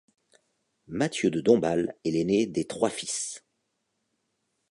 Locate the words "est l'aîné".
2.05-2.47